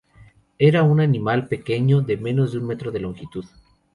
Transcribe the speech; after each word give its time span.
Era 0.57 0.81
un 0.81 0.99
animal 0.99 1.47
pequeño, 1.47 2.01
de 2.01 2.17
menos 2.17 2.51
de 2.53 2.57
un 2.57 2.65
metro 2.65 2.89
de 2.89 3.01
longitud. 3.01 3.45